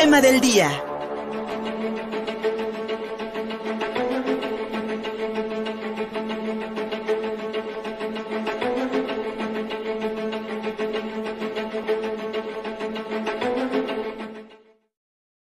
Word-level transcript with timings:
tema 0.00 0.22
del 0.22 0.40
día. 0.40 0.70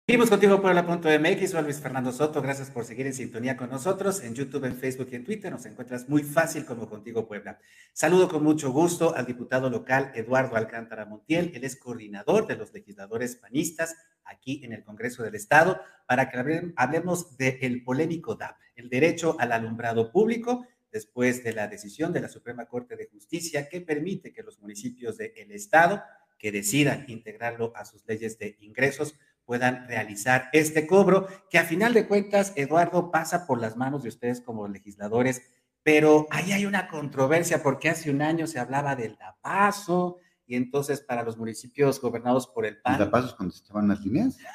Seguimos 0.04 0.28
contigo 0.28 0.60
por 0.60 0.74
la 0.74 0.84
punto 0.84 1.08
MX, 1.08 1.54
Luis 1.62 1.78
Fernando 1.78 2.10
Soto, 2.10 2.42
gracias 2.42 2.70
por 2.70 2.84
seguir 2.84 3.06
en 3.06 3.14
sintonía 3.14 3.56
con 3.56 3.70
nosotros 3.70 4.20
en 4.24 4.34
YouTube, 4.34 4.64
en 4.64 4.74
Facebook 4.74 5.06
y 5.12 5.14
en 5.14 5.24
Twitter, 5.24 5.52
nos 5.52 5.64
encuentras 5.66 6.08
muy 6.08 6.24
fácil 6.24 6.64
como 6.64 6.88
Contigo 6.88 7.28
Puebla. 7.28 7.60
Saludo 7.92 8.28
con 8.28 8.42
mucho 8.42 8.72
gusto 8.72 9.14
al 9.14 9.26
diputado 9.26 9.70
local 9.70 10.10
Eduardo 10.16 10.56
Alcántara 10.56 11.06
Montiel, 11.06 11.52
él 11.54 11.62
es 11.62 11.76
coordinador 11.76 12.48
de 12.48 12.56
los 12.56 12.72
legisladores 12.72 13.36
panistas 13.36 13.94
aquí 14.40 14.64
en 14.64 14.72
el 14.72 14.82
Congreso 14.82 15.22
del 15.22 15.34
Estado, 15.34 15.80
para 16.06 16.30
que 16.30 16.38
hablemos 16.76 17.36
del 17.36 17.84
polémico 17.84 18.34
DAP, 18.34 18.56
el 18.74 18.88
derecho 18.88 19.36
al 19.38 19.52
alumbrado 19.52 20.10
público, 20.10 20.66
después 20.90 21.44
de 21.44 21.52
la 21.52 21.68
decisión 21.68 22.12
de 22.12 22.20
la 22.20 22.28
Suprema 22.28 22.66
Corte 22.66 22.96
de 22.96 23.06
Justicia 23.06 23.68
que 23.68 23.80
permite 23.80 24.32
que 24.32 24.42
los 24.42 24.58
municipios 24.58 25.16
del 25.18 25.52
Estado 25.52 26.02
que 26.36 26.50
decidan 26.50 27.04
integrarlo 27.08 27.72
a 27.76 27.84
sus 27.84 28.04
leyes 28.06 28.38
de 28.38 28.56
ingresos 28.60 29.14
puedan 29.44 29.86
realizar 29.86 30.48
este 30.52 30.86
cobro, 30.86 31.28
que 31.50 31.58
a 31.58 31.64
final 31.64 31.92
de 31.92 32.06
cuentas, 32.06 32.52
Eduardo, 32.56 33.10
pasa 33.10 33.46
por 33.46 33.60
las 33.60 33.76
manos 33.76 34.02
de 34.02 34.08
ustedes 34.08 34.40
como 34.40 34.68
legisladores, 34.68 35.42
pero 35.82 36.26
ahí 36.30 36.52
hay 36.52 36.66
una 36.66 36.88
controversia 36.88 37.62
porque 37.62 37.88
hace 37.88 38.10
un 38.10 38.22
año 38.22 38.46
se 38.46 38.58
hablaba 38.58 38.96
del 38.96 39.16
DAPASO 39.16 40.18
y 40.50 40.56
entonces 40.56 41.00
para 41.00 41.22
los 41.22 41.38
municipios 41.38 42.00
gobernados 42.00 42.48
por 42.48 42.66
el 42.66 42.80
PAN. 42.82 42.94
¿El 42.94 42.98
DAPASO 42.98 43.36
cuando 43.36 43.54
se 43.54 43.62
echaban 43.62 43.86
las 43.86 44.00
líneas? 44.00 44.36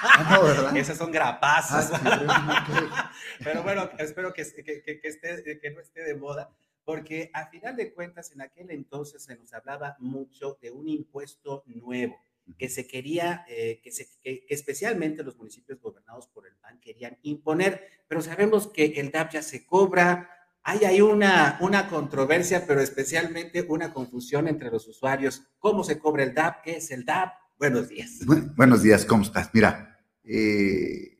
Ah, 0.00 0.36
no, 0.36 0.44
¿verdad? 0.44 0.76
Esas 0.76 0.96
son 0.98 1.10
grapazos. 1.10 1.90
Ah, 2.04 3.10
pero 3.44 3.62
bueno, 3.64 3.90
espero 3.98 4.32
que, 4.32 4.44
que, 4.44 4.82
que, 4.82 5.00
esté, 5.02 5.58
que 5.60 5.70
no 5.70 5.80
esté 5.80 6.02
de 6.04 6.14
moda 6.14 6.50
porque 6.84 7.30
a 7.34 7.46
final 7.46 7.74
de 7.74 7.92
cuentas 7.92 8.30
en 8.32 8.40
aquel 8.40 8.70
entonces 8.70 9.24
se 9.24 9.36
nos 9.36 9.52
hablaba 9.52 9.96
mucho 9.98 10.58
de 10.62 10.70
un 10.70 10.88
impuesto 10.88 11.64
nuevo 11.66 12.16
que 12.56 12.68
se 12.68 12.86
quería, 12.86 13.44
eh, 13.48 13.80
que, 13.82 13.90
se, 13.90 14.08
que, 14.20 14.46
especialmente 14.48 15.24
los 15.24 15.36
municipios 15.36 15.80
gobernados 15.80 16.28
por 16.28 16.46
el 16.46 16.54
PAN 16.56 16.80
querían 16.80 17.18
imponer, 17.22 17.84
pero 18.06 18.22
sabemos 18.22 18.68
que 18.68 18.84
el 18.96 19.10
DAP 19.10 19.32
ya 19.32 19.42
se 19.42 19.66
cobra, 19.66 20.30
hay 20.62 20.84
ahí 20.84 21.00
una, 21.00 21.58
controversia, 21.88 22.66
pero 22.66 22.80
especialmente 22.80 23.66
una 23.68 23.92
confusión 23.92 24.48
entre 24.48 24.70
los 24.70 24.86
usuarios. 24.86 25.42
¿Cómo 25.58 25.84
se 25.84 25.98
cobra 25.98 26.22
el 26.24 26.34
DAP? 26.34 26.62
¿Qué 26.62 26.76
es 26.76 26.90
el 26.90 27.04
DAP? 27.04 27.32
Buenos 27.58 27.88
días. 27.88 28.20
buenos 28.56 28.82
días, 28.82 29.04
¿cómo 29.04 29.22
estás? 29.22 29.50
Mira, 29.52 29.98
eh, 30.22 31.18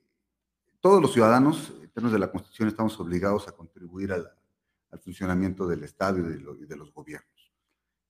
todos 0.81 1.03
los 1.03 1.13
ciudadanos, 1.13 1.73
en 1.83 1.91
términos 1.91 2.13
de 2.13 2.19
la 2.19 2.31
Constitución, 2.31 2.69
estamos 2.69 2.99
obligados 3.01 3.49
a 3.49 3.53
contribuir 3.53 4.13
al, 4.13 4.31
funcionamiento 5.03 5.67
del 5.67 5.85
Estado 5.85 6.19
y 6.19 6.23
de, 6.67 6.77
los 6.77 6.93
gobiernos. 6.93 7.53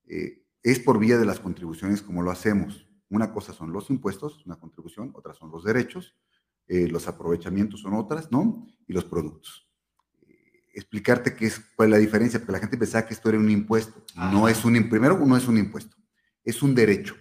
Eh, 0.06 0.44
es 0.62 0.78
por 0.78 0.98
vía 0.98 1.18
de 1.18 1.24
las 1.24 1.40
contribuciones 1.40 2.02
como 2.02 2.22
lo 2.22 2.30
hacemos. 2.30 2.86
Una 3.10 3.32
cosa 3.32 3.52
son 3.52 3.72
los 3.72 3.90
impuestos, 3.90 4.44
una 4.44 4.56
contribución, 4.56 5.12
otra 5.14 5.34
son 5.34 5.50
los 5.50 5.64
derechos, 5.64 6.14
eh, 6.66 6.88
los 6.88 7.08
aprovechamientos 7.08 7.80
son 7.80 7.94
otras, 7.94 8.30
¿no? 8.30 8.66
Y 8.86 8.92
los 8.92 9.04
productos. 9.04 9.67
Explicarte 10.78 11.34
qué 11.34 11.46
es, 11.46 11.60
cuál 11.74 11.88
es 11.88 11.92
la 11.92 11.98
diferencia, 11.98 12.38
porque 12.38 12.52
la 12.52 12.60
gente 12.60 12.78
pensaba 12.78 13.04
que 13.04 13.14
esto 13.14 13.28
era 13.28 13.38
un 13.38 13.50
impuesto. 13.50 14.04
No 14.14 14.48
es 14.48 14.64
un, 14.64 14.88
primero, 14.88 15.18
no 15.18 15.36
es 15.36 15.48
un 15.48 15.58
impuesto, 15.58 15.96
es 16.44 16.62
un 16.62 16.74
derecho. 16.74 17.16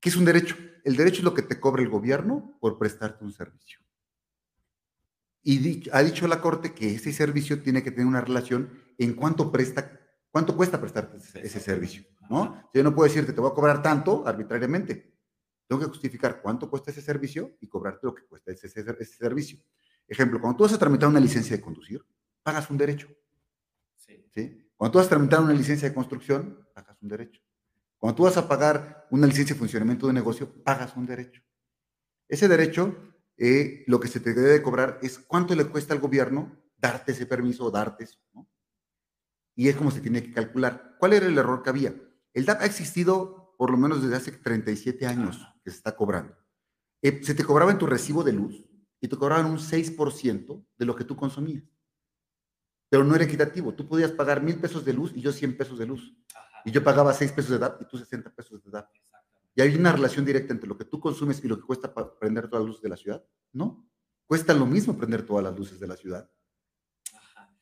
¿Qué 0.00 0.08
es 0.08 0.16
un 0.16 0.24
derecho? 0.24 0.56
El 0.84 0.96
derecho 0.96 1.18
es 1.18 1.24
lo 1.24 1.34
que 1.34 1.42
te 1.42 1.60
cobra 1.60 1.82
el 1.82 1.88
gobierno 1.88 2.56
por 2.60 2.78
prestarte 2.78 3.24
un 3.24 3.32
servicio. 3.32 3.78
Y 5.42 5.88
ha 5.92 6.02
dicho 6.02 6.26
la 6.26 6.40
Corte 6.40 6.74
que 6.74 6.94
ese 6.94 7.12
servicio 7.12 7.62
tiene 7.62 7.82
que 7.82 7.90
tener 7.90 8.06
una 8.06 8.20
relación 8.20 8.70
en 8.98 9.14
cuánto 9.14 9.52
presta, 9.52 9.98
cuánto 10.30 10.56
cuesta 10.56 10.80
prestarte 10.80 11.16
ese, 11.16 11.60
servicio, 11.60 12.04
¿no? 12.28 12.68
Yo 12.74 12.82
no 12.82 12.94
puedo 12.94 13.08
decirte, 13.08 13.32
te 13.32 13.40
voy 13.40 13.50
a 13.50 13.54
cobrar 13.54 13.82
tanto 13.82 14.26
arbitrariamente. 14.26 15.16
Tengo 15.66 15.80
que 15.80 15.88
justificar 15.88 16.42
cuánto 16.42 16.68
cuesta 16.68 16.90
ese 16.90 17.00
servicio 17.00 17.56
y 17.60 17.68
cobrarte 17.68 18.00
lo 18.02 18.14
que 18.14 18.24
cuesta 18.24 18.50
ese, 18.50 18.68
servicio. 19.06 19.60
Ejemplo, 20.08 20.40
cuando 20.40 20.56
tú 20.56 20.64
vas 20.64 20.72
a 20.72 20.78
tramitar 20.78 21.08
una 21.08 21.20
licencia 21.20 21.56
de 21.56 21.62
conducir, 21.62 22.04
pagas 22.50 22.68
un 22.68 22.78
derecho. 22.78 23.06
Sí. 23.96 24.66
Cuando 24.76 24.92
tú 24.92 24.98
vas 24.98 25.06
a 25.06 25.10
tramitar 25.10 25.40
una 25.40 25.52
licencia 25.52 25.88
de 25.88 25.94
construcción, 25.94 26.66
pagas 26.74 27.00
un 27.00 27.08
derecho. 27.08 27.40
Cuando 27.96 28.16
tú 28.16 28.22
vas 28.24 28.36
a 28.36 28.48
pagar 28.48 29.06
una 29.12 29.28
licencia 29.28 29.54
de 29.54 29.58
funcionamiento 29.58 30.08
de 30.08 30.14
negocio, 30.14 30.52
pagas 30.64 30.96
un 30.96 31.06
derecho. 31.06 31.42
Ese 32.26 32.48
derecho, 32.48 33.14
eh, 33.36 33.84
lo 33.86 34.00
que 34.00 34.08
se 34.08 34.18
te 34.18 34.34
debe 34.34 34.62
cobrar 34.62 34.98
es 35.00 35.20
cuánto 35.20 35.54
le 35.54 35.66
cuesta 35.66 35.94
al 35.94 36.00
gobierno 36.00 36.60
darte 36.76 37.12
ese 37.12 37.26
permiso 37.26 37.66
o 37.66 37.70
darte 37.70 38.04
eso. 38.04 38.18
Y 39.54 39.68
es 39.68 39.76
como 39.76 39.92
se 39.92 40.00
tiene 40.00 40.20
que 40.20 40.32
calcular. 40.32 40.96
¿Cuál 40.98 41.12
era 41.12 41.26
el 41.26 41.38
error 41.38 41.62
que 41.62 41.70
había? 41.70 41.94
El 42.32 42.46
DAP 42.46 42.62
ha 42.62 42.66
existido 42.66 43.54
por 43.58 43.70
lo 43.70 43.76
menos 43.76 44.02
desde 44.02 44.16
hace 44.16 44.32
37 44.32 45.06
años 45.06 45.38
que 45.62 45.70
se 45.70 45.76
está 45.76 45.94
cobrando. 45.94 46.34
Eh, 47.00 47.20
se 47.22 47.34
te 47.34 47.44
cobraba 47.44 47.70
en 47.70 47.78
tu 47.78 47.86
recibo 47.86 48.24
de 48.24 48.32
luz 48.32 48.64
y 49.00 49.06
te 49.06 49.16
cobraban 49.16 49.46
un 49.46 49.58
6% 49.58 50.66
de 50.78 50.84
lo 50.84 50.96
que 50.96 51.04
tú 51.04 51.14
consumías. 51.14 51.62
Pero 52.90 53.04
no 53.04 53.14
era 53.14 53.24
equitativo. 53.24 53.72
Tú 53.72 53.88
podías 53.88 54.10
pagar 54.10 54.42
mil 54.42 54.56
pesos 54.56 54.84
de 54.84 54.92
luz 54.92 55.12
y 55.14 55.22
yo 55.22 55.32
100 55.32 55.56
pesos 55.56 55.78
de 55.78 55.86
luz. 55.86 56.14
Y 56.64 56.72
yo 56.72 56.84
pagaba 56.84 57.14
6 57.14 57.32
pesos 57.32 57.52
de 57.52 57.58
DAP 57.58 57.80
y 57.80 57.84
tú 57.86 57.96
60 57.96 58.34
pesos 58.34 58.62
de 58.62 58.70
DAP. 58.70 58.90
¿Y 59.54 59.62
hay 59.62 59.74
una 59.74 59.92
relación 59.92 60.24
directa 60.24 60.52
entre 60.52 60.68
lo 60.68 60.76
que 60.76 60.84
tú 60.84 61.00
consumes 61.00 61.42
y 61.42 61.48
lo 61.48 61.56
que 61.56 61.66
cuesta 61.66 61.94
prender 62.18 62.48
todas 62.48 62.64
las 62.64 62.68
luces 62.68 62.82
de 62.82 62.88
la 62.88 62.96
ciudad? 62.96 63.24
No. 63.52 63.88
Cuesta 64.26 64.52
lo 64.52 64.66
mismo 64.66 64.96
prender 64.96 65.24
todas 65.24 65.44
las 65.44 65.56
luces 65.56 65.80
de 65.80 65.86
la 65.86 65.96
ciudad. 65.96 66.30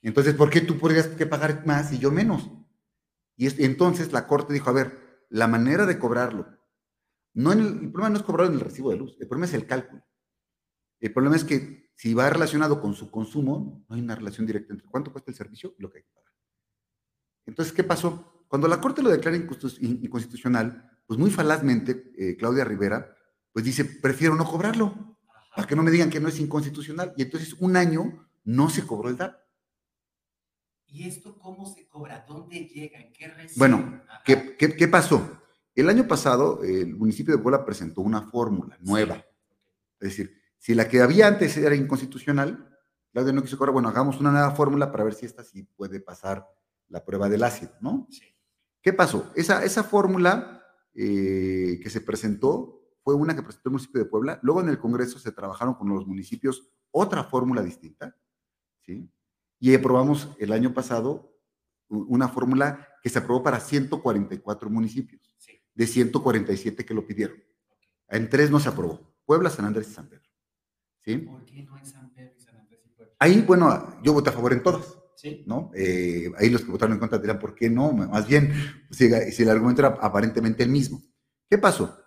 Entonces, 0.02 0.34
¿por 0.34 0.50
qué 0.50 0.60
tú 0.60 0.78
podrías 0.78 1.06
que 1.08 1.26
pagar 1.26 1.66
más 1.66 1.92
y 1.92 1.98
yo 1.98 2.10
menos? 2.10 2.50
Y 3.36 3.64
entonces 3.64 4.12
la 4.12 4.26
Corte 4.26 4.52
dijo, 4.52 4.70
a 4.70 4.72
ver, 4.72 5.26
la 5.30 5.46
manera 5.46 5.86
de 5.86 5.98
cobrarlo. 5.98 6.46
No 7.34 7.52
el, 7.52 7.92
problema 7.92 8.10
no 8.10 8.16
es 8.16 8.22
cobrarlo 8.22 8.52
en 8.52 8.58
el 8.58 8.64
recibo 8.64 8.90
de 8.90 8.96
luz, 8.96 9.16
el 9.20 9.28
problema 9.28 9.46
es 9.46 9.54
el 9.54 9.66
cálculo. 9.66 10.04
El 11.00 11.12
problema 11.12 11.36
es 11.36 11.44
que 11.44 11.87
si 11.98 12.14
va 12.14 12.30
relacionado 12.30 12.80
con 12.80 12.94
su 12.94 13.10
consumo, 13.10 13.84
no 13.88 13.96
hay 13.96 14.00
una 14.00 14.14
relación 14.14 14.46
directa 14.46 14.72
entre 14.72 14.86
cuánto 14.86 15.10
cuesta 15.10 15.32
el 15.32 15.36
servicio 15.36 15.74
y 15.76 15.82
lo 15.82 15.90
que 15.90 15.98
hay 15.98 16.04
que 16.04 16.12
pagar. 16.12 16.32
Entonces, 17.44 17.74
¿qué 17.74 17.82
pasó? 17.82 18.44
Cuando 18.46 18.68
la 18.68 18.80
Corte 18.80 19.02
lo 19.02 19.10
declara 19.10 19.36
inconstitucional, 19.36 20.88
pues 21.08 21.18
muy 21.18 21.28
falazmente, 21.28 22.12
eh, 22.16 22.36
Claudia 22.36 22.64
Rivera, 22.64 23.16
pues 23.52 23.64
dice, 23.64 23.84
prefiero 23.84 24.36
no 24.36 24.44
cobrarlo, 24.44 25.18
para 25.56 25.66
que 25.66 25.74
no 25.74 25.82
me 25.82 25.90
digan 25.90 26.08
que 26.08 26.20
no 26.20 26.28
es 26.28 26.38
inconstitucional. 26.38 27.14
Y 27.16 27.22
entonces 27.22 27.56
un 27.58 27.76
año 27.76 28.30
no 28.44 28.70
se 28.70 28.86
cobró 28.86 29.08
el 29.08 29.16
DAP. 29.16 29.36
¿Y 30.86 31.08
esto 31.08 31.36
cómo 31.36 31.66
se 31.66 31.88
cobra? 31.88 32.24
¿Dónde 32.28 32.60
llega? 32.66 33.00
¿En 33.00 33.12
qué 33.12 33.26
recibe? 33.26 33.54
Bueno, 33.56 34.02
¿qué, 34.24 34.56
¿qué, 34.56 34.86
pasó? 34.86 35.42
El 35.74 35.88
año 35.88 36.06
pasado 36.06 36.62
el 36.62 36.94
municipio 36.94 37.36
de 37.36 37.42
Puebla 37.42 37.64
presentó 37.64 38.02
una 38.02 38.22
fórmula 38.22 38.78
nueva. 38.80 39.16
Es 39.98 40.10
decir, 40.10 40.38
si 40.58 40.74
la 40.74 40.88
que 40.88 41.00
había 41.00 41.26
antes 41.26 41.56
era 41.56 41.74
inconstitucional, 41.74 42.68
Claudia 43.12 43.32
no 43.32 43.42
quiso 43.42 43.56
cobrar, 43.56 43.72
bueno, 43.72 43.88
hagamos 43.88 44.20
una 44.20 44.30
nueva 44.30 44.50
fórmula 44.52 44.92
para 44.92 45.04
ver 45.04 45.14
si 45.14 45.26
esta 45.26 45.42
sí 45.42 45.62
puede 45.62 46.00
pasar 46.00 46.46
la 46.88 47.04
prueba 47.04 47.28
del 47.28 47.42
ácido, 47.42 47.72
¿no? 47.80 48.06
Sí. 48.10 48.22
¿Qué 48.82 48.92
pasó? 48.92 49.32
Esa, 49.34 49.64
esa 49.64 49.82
fórmula 49.82 50.62
eh, 50.94 51.80
que 51.82 51.90
se 51.90 52.00
presentó 52.00 52.82
fue 53.02 53.14
una 53.14 53.34
que 53.34 53.42
presentó 53.42 53.68
el 53.68 53.72
municipio 53.72 54.02
de 54.02 54.10
Puebla. 54.10 54.38
Luego 54.42 54.60
en 54.60 54.68
el 54.68 54.78
Congreso 54.78 55.18
se 55.18 55.32
trabajaron 55.32 55.74
con 55.74 55.88
los 55.88 56.06
municipios 56.06 56.68
otra 56.90 57.24
fórmula 57.24 57.62
distinta, 57.62 58.16
¿sí? 58.82 59.10
Y 59.58 59.74
aprobamos 59.74 60.28
el 60.38 60.52
año 60.52 60.72
pasado 60.72 61.34
una 61.88 62.28
fórmula 62.28 62.86
que 63.02 63.08
se 63.08 63.18
aprobó 63.18 63.42
para 63.42 63.60
144 63.60 64.70
municipios, 64.70 65.22
de 65.74 65.86
147 65.86 66.84
que 66.84 66.94
lo 66.94 67.06
pidieron. 67.06 67.42
En 68.08 68.28
tres 68.28 68.50
no 68.50 68.60
se 68.60 68.68
aprobó, 68.68 69.14
Puebla, 69.24 69.50
San 69.50 69.64
Andrés 69.64 69.88
y 69.88 69.94
San 69.94 70.08
Pedro. 70.08 70.27
¿Sí? 71.04 71.16
¿Por 71.18 71.44
qué 71.44 71.62
no 71.62 71.78
en 71.78 71.86
San 71.86 72.10
Pedro 72.12 72.32
y 72.36 72.40
San 72.40 72.56
Andrés 72.56 72.80
y 72.84 72.88
Puebla? 72.90 73.14
Ahí, 73.18 73.42
bueno, 73.42 74.00
yo 74.02 74.12
voté 74.12 74.30
a 74.30 74.32
favor 74.32 74.52
en 74.52 74.62
todas. 74.62 74.98
¿Sí? 75.16 75.42
¿no? 75.46 75.72
Eh, 75.74 76.30
ahí 76.38 76.48
los 76.48 76.62
que 76.62 76.70
votaron 76.70 76.92
en 76.94 77.00
contra 77.00 77.18
dirán, 77.18 77.40
¿por 77.40 77.52
qué 77.52 77.68
no? 77.68 77.90
Más 77.90 78.28
bien, 78.28 78.52
si, 78.88 79.10
si 79.32 79.42
el 79.42 79.50
argumento 79.50 79.82
era 79.82 79.98
aparentemente 80.00 80.62
el 80.62 80.68
mismo. 80.68 81.02
¿Qué 81.50 81.58
pasó? 81.58 81.98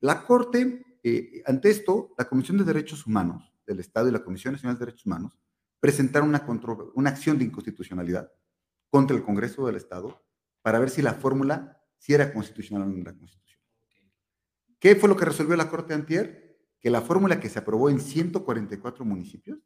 La 0.00 0.26
Corte, 0.26 0.84
eh, 1.04 1.42
ante 1.46 1.70
esto, 1.70 2.12
la 2.18 2.24
Comisión 2.24 2.58
de 2.58 2.64
Derechos 2.64 3.06
Humanos 3.06 3.52
del 3.64 3.78
Estado 3.78 4.08
y 4.08 4.12
la 4.12 4.24
Comisión 4.24 4.54
Nacional 4.54 4.76
de 4.76 4.86
Derechos 4.86 5.06
Humanos 5.06 5.38
presentaron 5.78 6.28
una, 6.28 6.44
una 6.94 7.10
acción 7.10 7.38
de 7.38 7.44
inconstitucionalidad 7.44 8.32
contra 8.90 9.16
el 9.16 9.22
Congreso 9.22 9.66
del 9.66 9.76
Estado 9.76 10.24
para 10.62 10.78
ver 10.80 10.90
si 10.90 11.02
la 11.02 11.14
fórmula 11.14 11.80
si 11.98 12.14
era 12.14 12.32
constitucional 12.32 12.88
o 12.88 12.90
no 12.90 13.00
era 13.00 13.16
constitucional. 13.16 13.64
¿Qué 14.78 14.96
fue 14.96 15.08
lo 15.08 15.16
que 15.16 15.24
resolvió 15.24 15.56
la 15.56 15.68
Corte 15.68 15.94
Antier? 15.94 16.45
Que 16.86 16.90
la 16.90 17.02
fórmula 17.02 17.40
que 17.40 17.48
se 17.48 17.58
aprobó 17.58 17.90
en 17.90 17.98
144 17.98 19.04
municipios 19.04 19.58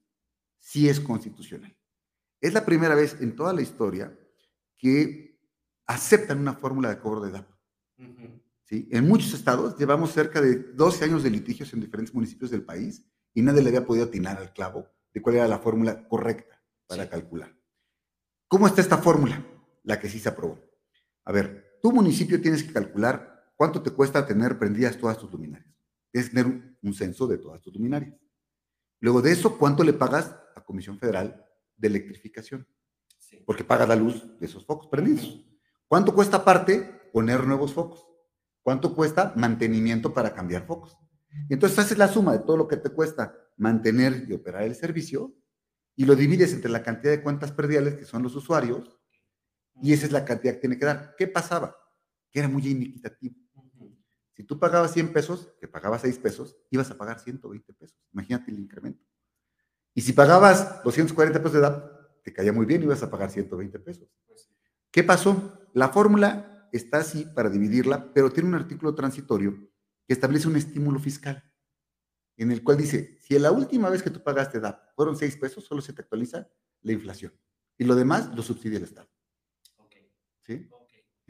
sí 0.58 0.88
es 0.88 0.98
constitucional. 1.00 1.76
Es 2.40 2.54
la 2.54 2.64
primera 2.64 2.94
vez 2.94 3.20
en 3.20 3.36
toda 3.36 3.52
la 3.52 3.60
historia 3.60 4.18
que 4.78 5.38
aceptan 5.86 6.38
una 6.38 6.54
fórmula 6.54 6.88
de 6.88 6.98
cobro 6.98 7.20
de 7.20 7.32
DAP. 7.32 7.46
¿sí? 8.64 8.88
En 8.90 9.06
muchos 9.06 9.34
estados 9.34 9.76
llevamos 9.76 10.12
cerca 10.12 10.40
de 10.40 10.72
12 10.72 11.04
años 11.04 11.22
de 11.22 11.28
litigios 11.28 11.70
en 11.74 11.82
diferentes 11.82 12.14
municipios 12.14 12.50
del 12.50 12.64
país 12.64 13.04
y 13.34 13.42
nadie 13.42 13.60
le 13.60 13.68
había 13.68 13.84
podido 13.84 14.06
atinar 14.06 14.38
al 14.38 14.54
clavo 14.54 14.88
de 15.12 15.20
cuál 15.20 15.34
era 15.34 15.46
la 15.46 15.58
fórmula 15.58 16.08
correcta 16.08 16.64
para 16.86 17.10
calcular. 17.10 17.54
¿Cómo 18.48 18.66
está 18.66 18.80
esta 18.80 18.96
fórmula? 18.96 19.44
La 19.82 20.00
que 20.00 20.08
sí 20.08 20.18
se 20.20 20.30
aprobó. 20.30 20.58
A 21.26 21.32
ver, 21.32 21.78
tu 21.82 21.92
municipio 21.92 22.40
tienes 22.40 22.64
que 22.64 22.72
calcular 22.72 23.52
cuánto 23.56 23.82
te 23.82 23.90
cuesta 23.90 24.24
tener 24.24 24.58
prendidas 24.58 24.96
todas 24.96 25.18
tus 25.18 25.30
luminarias. 25.30 25.79
Es 26.12 26.30
tener 26.30 26.76
un 26.82 26.94
censo 26.94 27.26
de 27.26 27.38
todas 27.38 27.60
tus 27.60 27.74
luminarias. 27.74 28.14
Luego 29.00 29.22
de 29.22 29.32
eso, 29.32 29.58
¿cuánto 29.58 29.82
le 29.82 29.92
pagas 29.92 30.36
a 30.54 30.64
Comisión 30.64 30.98
Federal 30.98 31.44
de 31.76 31.88
Electrificación? 31.88 32.66
Porque 33.46 33.64
paga 33.64 33.86
la 33.86 33.96
luz 33.96 34.38
de 34.38 34.46
esos 34.46 34.66
focos 34.66 34.88
prendidos. 34.88 35.44
¿Cuánto 35.88 36.14
cuesta 36.14 36.38
aparte 36.38 37.10
poner 37.12 37.46
nuevos 37.46 37.72
focos? 37.72 38.06
¿Cuánto 38.62 38.94
cuesta 38.94 39.32
mantenimiento 39.36 40.12
para 40.12 40.34
cambiar 40.34 40.66
focos? 40.66 40.96
entonces 41.48 41.78
haces 41.78 41.96
la 41.96 42.08
suma 42.08 42.32
de 42.32 42.40
todo 42.40 42.56
lo 42.56 42.66
que 42.66 42.76
te 42.76 42.90
cuesta 42.90 43.36
mantener 43.56 44.26
y 44.28 44.32
operar 44.32 44.64
el 44.64 44.74
servicio 44.74 45.32
y 45.94 46.04
lo 46.04 46.16
divides 46.16 46.52
entre 46.52 46.70
la 46.70 46.82
cantidad 46.82 47.12
de 47.12 47.22
cuentas 47.22 47.52
perdiales 47.52 47.94
que 47.94 48.04
son 48.04 48.22
los 48.22 48.34
usuarios 48.34 48.98
y 49.82 49.92
esa 49.92 50.06
es 50.06 50.12
la 50.12 50.24
cantidad 50.24 50.54
que 50.54 50.60
tiene 50.60 50.78
que 50.78 50.86
dar. 50.86 51.14
¿Qué 51.16 51.26
pasaba? 51.26 51.76
Que 52.30 52.40
era 52.40 52.48
muy 52.48 52.66
inequitativo. 52.66 53.36
Si 54.40 54.46
tú 54.46 54.58
pagabas 54.58 54.94
100 54.94 55.12
pesos, 55.12 55.52
que 55.60 55.68
pagabas 55.68 56.00
6 56.00 56.18
pesos, 56.18 56.56
ibas 56.70 56.90
a 56.90 56.96
pagar 56.96 57.20
120 57.20 57.74
pesos. 57.74 57.98
Imagínate 58.14 58.50
el 58.50 58.58
incremento. 58.58 59.04
Y 59.92 60.00
si 60.00 60.14
pagabas 60.14 60.82
240 60.82 61.40
pesos 61.40 61.52
de 61.52 61.58
edad, 61.58 61.92
te 62.22 62.32
caía 62.32 62.50
muy 62.50 62.64
bien, 62.64 62.82
ibas 62.82 63.02
a 63.02 63.10
pagar 63.10 63.30
120 63.30 63.78
pesos. 63.80 64.08
Pues 64.26 64.48
¿Qué 64.90 65.04
pasó? 65.04 65.68
La 65.74 65.90
fórmula 65.90 66.70
está 66.72 67.00
así 67.00 67.26
para 67.26 67.50
dividirla, 67.50 68.14
pero 68.14 68.32
tiene 68.32 68.48
un 68.48 68.54
artículo 68.54 68.94
transitorio 68.94 69.58
que 70.06 70.14
establece 70.14 70.48
un 70.48 70.56
estímulo 70.56 70.98
fiscal, 70.98 71.44
en 72.38 72.50
el 72.50 72.64
cual 72.64 72.78
dice, 72.78 73.18
si 73.20 73.38
la 73.38 73.52
última 73.52 73.90
vez 73.90 74.02
que 74.02 74.08
tú 74.08 74.22
pagaste 74.22 74.58
DAP 74.58 74.94
fueron 74.96 75.18
6 75.18 75.36
pesos, 75.36 75.66
solo 75.66 75.82
se 75.82 75.92
te 75.92 76.00
actualiza 76.00 76.48
la 76.80 76.92
inflación. 76.92 77.38
Y 77.76 77.84
lo 77.84 77.94
demás 77.94 78.34
lo 78.34 78.42
subsidia 78.42 78.78
el 78.78 78.84
Estado. 78.84 79.10
¿Sí? 80.46 80.66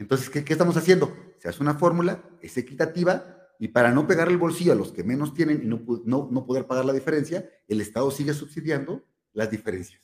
Entonces, 0.01 0.31
¿qué, 0.31 0.43
¿qué, 0.43 0.53
estamos 0.53 0.75
haciendo? 0.75 1.15
Se 1.37 1.47
hace 1.47 1.61
una 1.61 1.75
fórmula, 1.75 2.23
es 2.41 2.57
equitativa, 2.57 3.37
y 3.59 3.67
para 3.67 3.91
no 3.91 4.07
pegar 4.07 4.29
el 4.29 4.37
bolsillo 4.37 4.73
a 4.73 4.75
los 4.75 4.91
que 4.91 5.03
menos 5.03 5.35
tienen 5.35 5.61
y 5.63 5.67
no, 5.67 5.79
no, 6.05 6.27
no 6.31 6.45
poder 6.47 6.65
pagar 6.65 6.85
la 6.85 6.93
diferencia, 6.93 7.47
el 7.67 7.79
Estado 7.79 8.09
sigue 8.09 8.33
subsidiando 8.33 9.05
las 9.33 9.51
diferencias. 9.51 10.01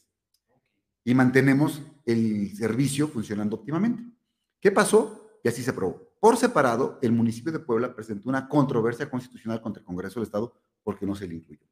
Y 1.03 1.15
mantenemos 1.15 1.81
el 2.05 2.55
servicio 2.55 3.07
funcionando 3.07 3.55
óptimamente. 3.55 4.03
¿Qué 4.59 4.71
pasó? 4.71 5.39
Y 5.43 5.47
así 5.47 5.63
se 5.63 5.71
aprobó. 5.71 6.07
Por 6.19 6.37
separado, 6.37 6.99
el 7.01 7.11
municipio 7.11 7.51
de 7.51 7.57
Puebla 7.57 7.95
presentó 7.95 8.29
una 8.29 8.47
controversia 8.47 9.09
constitucional 9.09 9.61
contra 9.61 9.79
el 9.79 9.85
Congreso 9.85 10.19
del 10.19 10.27
Estado 10.27 10.53
porque 10.83 11.07
no 11.07 11.15
se 11.15 11.27
le 11.27 11.35
incluyó. 11.35 11.65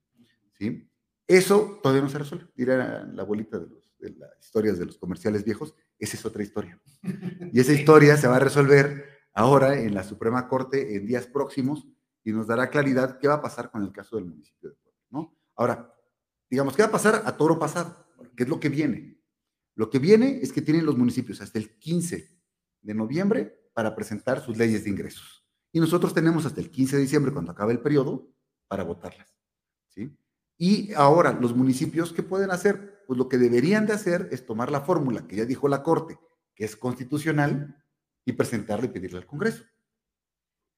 ¿sí? 0.58 0.90
Eso 1.28 1.80
todavía 1.84 2.02
no 2.02 2.10
se 2.10 2.18
resuelve. 2.18 2.48
Dirá 2.56 3.04
la 3.06 3.24
bolita 3.24 3.60
de, 3.60 3.68
los, 3.68 3.85
de 4.14 4.20
las 4.20 4.32
historias 4.40 4.78
de 4.78 4.86
los 4.86 4.98
comerciales 4.98 5.44
viejos, 5.44 5.74
esa 6.00 6.18
es 6.18 6.26
otra 6.26 6.44
historia. 6.44 6.80
Y 7.54 7.60
esa 7.60 7.74
historia 7.74 8.18
se 8.18 8.28
va 8.28 8.38
a 8.38 8.40
resolver 8.40 9.06
ahora 9.34 9.80
en 9.80 9.94
la 9.94 10.04
Suprema 10.04 10.48
Corte 10.48 10.96
en 10.96 11.06
días 11.06 11.28
próximos 11.28 11.88
y 12.24 12.32
nos 12.32 12.48
dará 12.48 12.70
claridad 12.70 13.20
qué 13.20 13.28
va 13.28 13.36
a 13.36 13.42
pasar 13.42 13.70
con 13.72 13.84
el 13.84 13.92
caso 13.92 14.16
del 14.16 14.26
municipio 14.26 14.70
de 14.70 14.76
Puebla. 14.76 15.00
¿no? 15.12 15.38
Ahora, 15.56 15.94
digamos, 16.50 16.76
¿qué 16.76 16.82
va 16.82 16.90
a 16.90 16.92
pasar 16.92 17.22
a 17.26 17.38
toro 17.38 17.60
pasado? 17.60 18.08
¿Qué 18.36 18.44
es 18.44 18.50
lo 18.50 18.60
que 18.60 18.70
viene? 18.70 19.22
Lo 19.76 19.90
que 19.90 20.00
viene 20.00 20.40
es 20.42 20.52
que 20.52 20.62
tienen 20.62 20.86
los 20.86 20.98
municipios 20.98 21.42
hasta 21.42 21.60
el 21.60 21.78
15 21.78 22.36
de 22.82 22.94
noviembre 22.94 23.70
para 23.74 23.94
presentar 23.94 24.42
sus 24.42 24.58
leyes 24.58 24.86
de 24.86 24.90
ingresos. 24.90 25.46
Y 25.72 25.80
nosotros 25.80 26.14
tenemos 26.14 26.46
hasta 26.46 26.62
el 26.62 26.72
15 26.72 26.96
de 26.96 27.02
diciembre, 27.02 27.34
cuando 27.34 27.52
acabe 27.52 27.74
el 27.74 27.82
periodo, 27.82 28.32
para 28.68 28.84
votarlas. 28.84 29.36
¿sí? 29.90 30.18
Y 30.58 30.94
ahora, 30.94 31.34
los 31.34 31.54
municipios, 31.54 32.14
¿qué 32.14 32.24
pueden 32.24 32.52
hacer? 32.52 32.95
Pues 33.08 33.18
lo 33.18 33.30
que 33.30 33.38
deberían 33.38 33.86
de 33.86 33.94
hacer 33.94 34.30
es 34.32 34.46
tomar 34.46 34.72
la 34.72 34.82
fórmula 34.82 35.28
que 35.28 35.36
ya 35.36 35.46
dijo 35.46 35.68
la 35.68 35.84
Corte, 35.84 36.20
que 36.56 36.66
es 36.66 36.76
constitucional, 36.76 37.82
y 38.26 38.34
presentarla 38.34 38.86
y 38.86 38.90
pedirle 38.90 39.20
al 39.20 39.28
Congreso. 39.28 39.64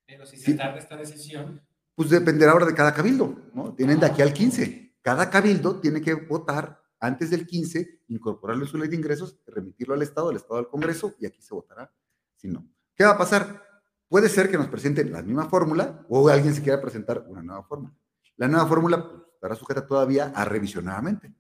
Pero 0.06 0.26
si 0.26 0.38
se 0.38 0.54
tarda 0.54 0.78
esta 0.78 0.98
decisión. 0.98 1.62
Pues 1.96 2.10
dependerá 2.10 2.52
ahora 2.52 2.66
de 2.66 2.76
cada 2.76 2.94
cabildo, 2.94 3.50
¿no? 3.54 3.74
Tienen 3.74 4.00
de 4.00 4.06
aquí 4.06 4.22
al 4.22 4.34
15. 4.34 4.98
Cada 5.02 5.30
cabildo 5.30 5.80
tiene 5.80 6.02
que 6.02 6.14
votar 6.14 6.84
antes 7.00 7.30
del 7.30 7.48
15, 7.48 8.04
incorporarlo 8.10 8.64
en 8.64 8.70
su 8.70 8.78
ley 8.78 8.90
de 8.90 8.96
ingresos, 8.96 9.40
remitirlo 9.48 9.94
al 9.94 10.02
Estado, 10.02 10.30
al 10.30 10.36
Estado 10.36 10.60
al 10.60 10.68
Congreso, 10.68 11.16
y 11.20 11.26
aquí 11.26 11.42
se 11.42 11.54
votará. 11.54 11.92
Si 12.36 12.48
no, 12.48 12.68
¿Qué 12.96 13.04
va 13.04 13.12
a 13.12 13.18
pasar? 13.18 13.64
Puede 14.10 14.28
ser 14.28 14.50
que 14.50 14.58
nos 14.58 14.68
presenten 14.68 15.12
la 15.12 15.22
misma 15.22 15.46
fórmula 15.46 16.06
o 16.10 16.30
alguien 16.30 16.54
se 16.54 16.64
quiera 16.64 16.82
presentar 16.82 17.26
una 17.28 17.42
nueva 17.42 17.64
fórmula. 17.64 17.94
La 18.38 18.48
nueva 18.48 18.66
fórmula 18.66 19.08
pues, 19.08 19.22
estará 19.34 19.56
sujeta 19.56 19.86
todavía 19.86 20.32
a 20.36 20.46
revisionadamente. 20.46 21.34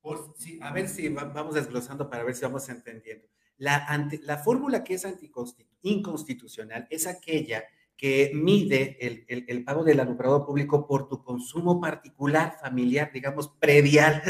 Por, 0.00 0.34
a 0.62 0.72
ver 0.72 0.88
si 0.88 1.08
vamos 1.08 1.54
desglosando 1.54 2.08
para 2.08 2.24
ver 2.24 2.34
si 2.34 2.42
vamos 2.42 2.68
entendiendo. 2.68 3.26
La, 3.58 4.08
la 4.22 4.38
fórmula 4.38 4.82
que 4.82 4.94
es 4.94 5.06
inconstitucional 5.82 6.86
es 6.90 7.06
aquella 7.06 7.64
que 8.00 8.30
mide 8.34 8.96
el, 8.98 9.44
el, 9.46 9.62
pago 9.62 9.84
del 9.84 10.00
alumbrado 10.00 10.46
público 10.46 10.86
por 10.86 11.06
tu 11.06 11.22
consumo 11.22 11.78
particular, 11.78 12.56
familiar, 12.58 13.10
digamos, 13.12 13.48
predial 13.60 14.22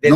de, 0.00 0.08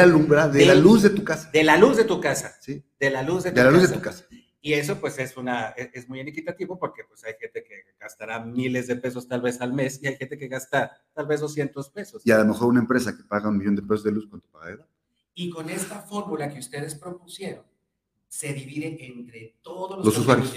alumbra, 0.00 0.48
de, 0.48 0.66
la 0.66 0.74
luz 0.74 1.02
de 1.02 1.10
tu 1.10 1.22
casa. 1.22 1.50
De 1.52 1.62
la 1.62 1.76
luz 1.76 1.96
de 1.96 2.04
tu 2.04 2.20
casa. 2.20 2.56
Sí. 2.60 2.82
De 2.98 3.10
la 3.10 3.22
luz 3.22 3.44
de 3.44 3.52
tu, 3.52 3.56
de 3.56 3.62
la 3.62 3.70
luz 3.70 3.88
De 3.88 3.94
tu 3.94 4.02
casa. 4.02 4.24
Y 4.64 4.74
eso 4.74 5.00
pues 5.00 5.18
es, 5.18 5.36
una, 5.36 5.70
e, 5.70 5.90
es 5.92 6.08
muy 6.08 6.20
inequitativo 6.20 6.78
porque 6.78 7.02
pues 7.02 7.24
hay 7.24 7.34
gente 7.38 7.64
que 7.64 7.82
gastará 7.98 8.38
miles 8.44 8.86
de 8.86 8.94
pesos 8.94 9.26
tal 9.26 9.42
vez 9.42 9.60
al 9.60 9.72
mes 9.72 9.98
y 10.00 10.06
hay 10.06 10.16
gente 10.16 10.38
que 10.38 10.46
gasta 10.46 11.02
tal 11.12 11.26
vez 11.26 11.40
200 11.40 11.90
pesos. 11.90 12.22
Y 12.24 12.30
a 12.30 12.38
lo 12.38 12.46
mejor 12.46 12.68
una 12.68 12.78
empresa 12.78 13.16
que 13.16 13.24
paga 13.24 13.48
un 13.48 13.58
millón 13.58 13.74
de 13.74 13.82
pesos 13.82 14.04
de 14.04 14.12
luz, 14.12 14.28
¿cuánto 14.30 14.48
paga? 14.48 14.86
Y 15.34 15.50
con 15.50 15.68
esta 15.68 15.98
fórmula 16.02 16.48
que 16.48 16.60
ustedes 16.60 16.94
propusieron, 16.94 17.64
se 18.28 18.52
divide 18.52 19.04
entre 19.04 19.56
todos 19.62 19.96
los, 19.96 20.06
los 20.06 20.18
usuarios. 20.18 20.54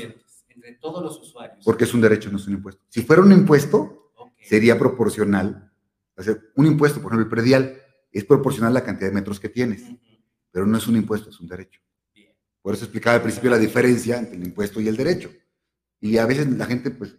Entre 0.50 0.74
todos 0.74 1.04
los 1.04 1.19
usuarios. 1.19 1.66
Porque 1.66 1.86
es 1.86 1.94
un 1.94 2.02
derecho, 2.02 2.30
no 2.30 2.38
es 2.38 2.46
un 2.46 2.54
impuesto. 2.54 2.84
Si 2.88 3.02
fuera 3.02 3.24
un 3.24 3.31
impuesto, 3.31 4.12
sería 4.40 4.78
proporcional. 4.78 5.74
O 6.16 6.22
sea, 6.22 6.38
un 6.56 6.68
impuesto, 6.68 7.02
por 7.02 7.12
ejemplo, 7.12 7.24
el 7.24 7.30
predial, 7.30 7.81
es 8.12 8.24
proporcional 8.24 8.69
a 8.69 8.80
la 8.80 8.86
cantidad 8.86 9.10
de 9.10 9.16
metros 9.16 9.40
que 9.40 9.50
tienes, 9.50 9.84
pero 10.52 10.66
no 10.68 10.78
es 10.78 10.88
un 10.88 10.96
impuesto, 10.96 11.31
es 11.31 11.40
un 11.40 11.48
derecho. 11.48 11.81
Por 12.66 12.74
eso 12.74 12.86
explicaba 12.86 13.18
al 13.18 13.22
principio 13.22 13.52
la 13.52 13.60
diferencia 13.60 14.18
entre 14.18 14.38
el 14.38 14.44
impuesto 14.44 14.82
y 14.82 14.88
el 14.88 14.98
derecho. 14.98 15.30
Y 16.00 16.18
a 16.18 16.26
veces 16.26 16.50
la 16.50 16.66
gente, 16.66 16.90
pues, 16.90 17.16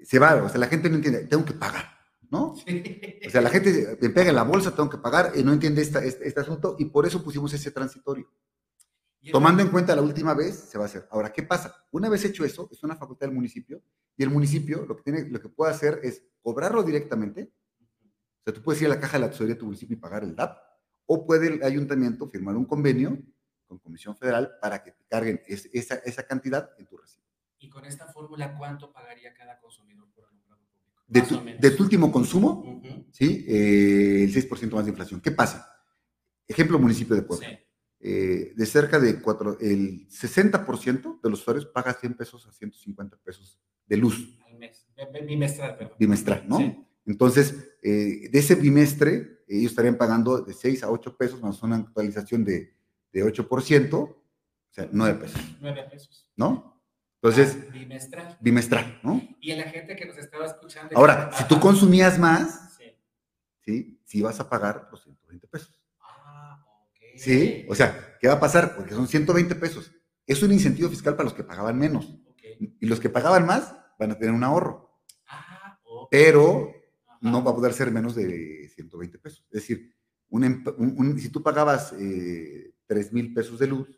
se 0.00 0.20
va, 0.20 0.40
o 0.40 0.48
sea, 0.48 0.60
la 0.60 0.68
gente 0.68 0.88
no 0.88 0.94
entiende, 0.94 1.24
tengo 1.24 1.44
que 1.44 1.52
pagar, 1.52 1.98
¿no? 2.30 2.52
O 2.52 3.28
sea, 3.28 3.40
la 3.40 3.50
gente 3.50 3.98
me 4.00 4.10
pega 4.10 4.28
en 4.28 4.36
la 4.36 4.44
bolsa, 4.44 4.72
tengo 4.72 4.88
que 4.88 4.98
pagar, 4.98 5.32
y 5.34 5.42
no 5.42 5.52
entiende 5.52 5.82
este, 5.82 6.06
este, 6.06 6.40
asunto, 6.40 6.76
y 6.78 6.84
por 6.84 7.06
eso 7.06 7.24
pusimos 7.24 7.52
ese 7.52 7.72
transitorio. 7.72 8.30
Tomando 9.32 9.64
en 9.64 9.70
cuenta 9.70 9.96
la 9.96 10.02
última 10.02 10.32
vez, 10.32 10.54
se 10.70 10.78
va 10.78 10.84
a 10.84 10.86
hacer. 10.86 11.08
Ahora, 11.10 11.32
¿qué 11.32 11.42
pasa? 11.42 11.74
Una 11.90 12.08
vez 12.08 12.24
hecho 12.24 12.44
eso, 12.44 12.68
es 12.70 12.80
una 12.84 12.94
facultad 12.94 13.26
del 13.26 13.34
municipio, 13.34 13.82
y 14.16 14.22
el 14.22 14.30
municipio 14.30 14.86
lo 14.86 14.94
que, 14.94 15.02
tiene, 15.02 15.28
lo 15.28 15.40
que 15.40 15.48
puede 15.48 15.72
hacer 15.72 15.98
es 16.04 16.22
cobrarlo 16.40 16.84
directamente, 16.84 17.52
o 17.82 18.44
sea, 18.44 18.54
tú 18.54 18.62
puedes 18.62 18.80
ir 18.80 18.86
a 18.86 18.90
la 18.90 19.00
caja 19.00 19.18
de 19.18 19.24
la 19.24 19.30
tesorería 19.32 19.56
de 19.56 19.58
tu 19.58 19.66
municipio 19.66 19.96
y 19.96 19.98
pagar 19.98 20.22
el 20.22 20.36
DAP, 20.36 20.56
o 21.06 21.26
puede 21.26 21.48
el 21.48 21.64
ayuntamiento 21.64 22.30
firmar 22.30 22.54
un 22.54 22.64
convenio 22.64 23.18
con 23.74 23.78
Comisión 23.80 24.16
Federal 24.16 24.52
para 24.60 24.82
que 24.82 24.92
te 24.92 25.04
carguen 25.04 25.40
esa, 25.46 25.96
esa 25.96 26.26
cantidad 26.26 26.70
en 26.78 26.86
tu 26.86 26.96
recibo. 26.96 27.24
¿Y 27.58 27.68
con 27.68 27.84
esta 27.84 28.06
fórmula 28.06 28.56
cuánto 28.56 28.92
pagaría 28.92 29.34
cada 29.34 29.58
consumidor 29.58 30.08
por 30.14 30.26
alumbrado 30.26 30.62
público? 30.70 31.02
De 31.06 31.22
tu, 31.22 31.44
de 31.60 31.70
tu, 31.70 31.82
último 31.82 32.12
consumo, 32.12 32.82
¿sí? 33.10 33.44
Eh, 33.48 34.24
el 34.24 34.34
6% 34.34 34.70
más 34.72 34.84
de 34.84 34.90
inflación. 34.90 35.20
¿Qué 35.20 35.30
pasa? 35.32 35.70
Ejemplo, 36.46 36.78
municipio 36.78 37.16
de 37.16 37.22
Puebla. 37.22 37.58
Eh, 38.00 38.52
de 38.54 38.66
cerca 38.66 39.00
de 39.00 39.20
cuatro, 39.20 39.58
el 39.60 40.06
60% 40.08 41.20
de 41.22 41.30
los 41.30 41.40
usuarios 41.40 41.66
paga 41.66 41.94
100 41.94 42.14
pesos 42.14 42.46
a 42.46 42.52
150 42.52 43.16
pesos 43.16 43.58
de 43.86 43.96
luz. 43.96 44.38
Al 44.46 44.58
mes. 44.58 44.86
Bimestral, 45.26 45.76
perdón. 45.78 45.96
Bimestral, 45.98 46.44
¿no? 46.46 46.58
Sí. 46.58 46.86
Entonces, 47.06 47.76
eh, 47.82 48.28
de 48.30 48.38
ese 48.38 48.54
bimestre, 48.54 49.44
ellos 49.48 49.70
estarían 49.70 49.96
pagando 49.96 50.42
de 50.42 50.52
6 50.52 50.82
a 50.84 50.90
8 50.90 51.16
pesos, 51.16 51.40
más 51.42 51.62
una 51.62 51.76
actualización 51.76 52.44
de, 52.44 52.73
de 53.14 53.24
8%, 53.24 53.94
o 53.94 54.24
sea, 54.70 54.88
9 54.90 55.18
pesos. 55.20 55.40
9 55.60 55.88
pesos. 55.90 56.30
¿No? 56.36 56.82
Entonces, 57.22 57.56
ah, 57.56 57.72
bimestral. 57.72 58.38
Bimestral, 58.40 59.00
¿no? 59.02 59.22
Y 59.40 59.52
en 59.52 59.58
la 59.58 59.70
gente 59.70 59.96
que 59.96 60.04
nos 60.04 60.18
estaba 60.18 60.44
escuchando. 60.44 60.94
Ahora, 60.98 61.30
si 61.32 61.44
tú 61.44 61.58
consumías 61.60 62.18
más, 62.18 62.74
sí. 62.76 62.84
¿sí? 63.60 64.00
Sí 64.04 64.20
vas 64.20 64.38
a 64.40 64.50
pagar 64.50 64.88
los 64.90 65.02
120 65.04 65.46
pesos. 65.46 65.80
Ah, 66.00 66.66
ok. 66.66 67.16
Sí, 67.16 67.64
o 67.68 67.74
sea, 67.74 68.18
¿qué 68.20 68.28
va 68.28 68.34
a 68.34 68.40
pasar? 68.40 68.76
Porque 68.76 68.92
son 68.92 69.06
120 69.06 69.54
pesos. 69.54 69.92
Es 70.26 70.42
un 70.42 70.52
incentivo 70.52 70.90
fiscal 70.90 71.14
para 71.14 71.24
los 71.24 71.34
que 71.34 71.44
pagaban 71.44 71.78
menos. 71.78 72.18
Okay. 72.32 72.76
Y 72.80 72.86
los 72.86 73.00
que 73.00 73.08
pagaban 73.08 73.46
más 73.46 73.74
van 73.98 74.10
a 74.10 74.18
tener 74.18 74.34
un 74.34 74.44
ahorro. 74.44 75.00
Ah. 75.28 75.78
Pero 76.10 76.72
no 77.20 77.44
va 77.44 77.52
a 77.52 77.54
poder 77.54 77.72
ser 77.72 77.90
menos 77.90 78.16
de 78.16 78.68
120 78.74 79.18
pesos. 79.18 79.46
Es 79.46 79.62
decir, 79.62 79.94
un, 80.28 81.18
si 81.18 81.28
tú 81.30 81.42
pagabas 81.42 81.94
eh, 81.98 82.73
3 82.86 83.12
mil 83.12 83.32
pesos 83.32 83.58
de 83.58 83.66
luz, 83.66 83.88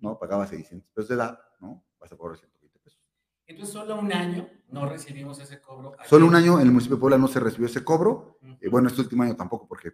¿no? 0.00 0.18
Pagabas 0.18 0.50
600 0.50 0.90
pesos 0.90 1.08
de 1.08 1.14
edad, 1.14 1.38
¿no? 1.60 1.84
Vas 1.98 2.12
a 2.12 2.16
cobrar 2.16 2.38
120 2.38 2.78
pesos. 2.80 3.00
Entonces, 3.46 3.72
solo 3.72 3.98
un 3.98 4.12
año 4.12 4.48
no 4.68 4.88
recibimos 4.88 5.38
ese 5.38 5.60
cobro. 5.60 5.96
Solo 6.06 6.26
un 6.26 6.34
año 6.34 6.54
en 6.54 6.66
el 6.66 6.72
municipio 6.72 6.96
de 6.96 7.00
Puebla 7.00 7.18
no 7.18 7.28
se 7.28 7.40
recibió 7.40 7.66
ese 7.66 7.84
cobro. 7.84 8.38
Eh, 8.60 8.68
bueno, 8.68 8.88
este 8.88 9.00
último 9.00 9.22
año 9.22 9.36
tampoco, 9.36 9.66
porque, 9.68 9.92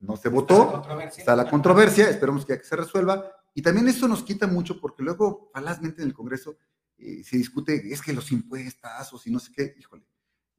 no 0.00 0.16
se 0.16 0.28
votó. 0.28 0.82
Está 1.16 1.34
la 1.34 1.48
controversia, 1.48 2.08
esperemos 2.08 2.44
que 2.44 2.54
ya 2.54 2.58
que 2.58 2.64
se 2.64 2.76
resuelva. 2.76 3.30
Y 3.54 3.62
también 3.62 3.88
eso 3.88 4.08
nos 4.08 4.22
quita 4.22 4.46
mucho, 4.46 4.80
porque 4.80 5.02
luego, 5.02 5.50
falazmente 5.52 6.02
en 6.02 6.08
el 6.08 6.14
Congreso, 6.14 6.56
eh, 6.98 7.22
se 7.24 7.36
discute, 7.36 7.92
es 7.92 8.02
que 8.02 8.12
los 8.12 8.30
impuestos 8.32 9.26
y 9.26 9.30
no 9.30 9.38
sé 9.38 9.52
qué. 9.52 9.74
Híjole, 9.78 10.04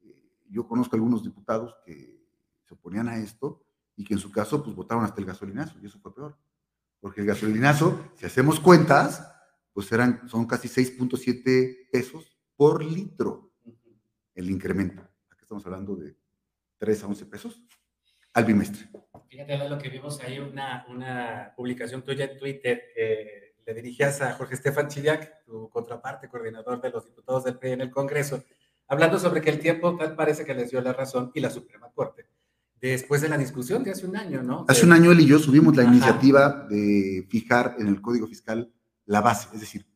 eh, 0.02 0.32
yo 0.48 0.66
conozco 0.66 0.96
algunos 0.96 1.22
diputados 1.22 1.76
que 1.84 2.16
se 2.64 2.74
oponían 2.74 3.08
a 3.08 3.18
esto 3.18 3.62
y 3.96 4.04
que 4.04 4.14
en 4.14 4.20
su 4.20 4.30
caso, 4.30 4.62
pues 4.62 4.74
votaron 4.74 5.04
hasta 5.04 5.20
el 5.20 5.26
gasolinazo, 5.26 5.78
y 5.80 5.86
eso 5.86 5.98
fue 6.00 6.14
peor. 6.14 6.36
Porque 7.00 7.20
el 7.20 7.26
gasolinazo, 7.26 8.12
si 8.16 8.26
hacemos 8.26 8.60
cuentas, 8.60 9.26
pues 9.72 9.90
eran, 9.92 10.28
son 10.28 10.46
casi 10.46 10.68
6.7 10.68 11.90
pesos 11.90 12.36
por 12.56 12.84
litro 12.84 13.52
el 14.34 14.50
incremento. 14.50 15.02
Aquí 15.30 15.42
estamos 15.42 15.64
hablando 15.66 15.96
de 15.96 16.16
3 16.78 17.02
a 17.02 17.06
11 17.06 17.26
pesos 17.26 17.62
al 18.32 18.44
bimestre. 18.44 18.88
Fíjate, 19.28 19.68
lo 19.68 19.78
que 19.78 19.88
vimos 19.88 20.20
ahí, 20.20 20.38
una, 20.38 20.86
una 20.88 21.52
publicación 21.56 22.02
tuya 22.02 22.26
en 22.26 22.38
Twitter 22.38 22.84
que 22.94 23.56
le 23.66 23.74
dirigías 23.74 24.20
a 24.22 24.34
Jorge 24.34 24.54
Estefan 24.54 24.88
Chillac, 24.88 25.44
tu 25.44 25.68
contraparte, 25.70 26.28
coordinador 26.28 26.80
de 26.80 26.90
los 26.90 27.04
diputados 27.04 27.44
del 27.44 27.58
PRI 27.58 27.72
en 27.72 27.80
el 27.80 27.90
Congreso, 27.90 28.44
hablando 28.88 29.18
sobre 29.18 29.40
que 29.40 29.50
el 29.50 29.58
tiempo 29.58 29.96
tal 29.96 30.14
parece 30.14 30.44
que 30.44 30.54
les 30.54 30.70
dio 30.70 30.80
la 30.80 30.92
razón 30.92 31.32
y 31.34 31.40
la 31.40 31.50
Suprema 31.50 31.90
Corte 31.90 32.26
después 32.80 33.20
de 33.20 33.28
la 33.28 33.38
discusión 33.38 33.82
de 33.82 33.90
hace 33.90 34.06
un 34.06 34.16
año, 34.16 34.42
¿no? 34.42 34.64
Hace 34.68 34.84
un 34.84 34.92
año 34.92 35.12
él 35.12 35.20
y 35.20 35.26
yo 35.26 35.38
subimos 35.38 35.76
la 35.76 35.84
iniciativa 35.84 36.66
de 36.68 37.26
fijar 37.28 37.76
en 37.78 37.88
el 37.88 38.00
Código 38.00 38.26
Fiscal 38.26 38.72
la 39.06 39.20
base. 39.20 39.48
Es 39.54 39.60
decir, 39.60 39.86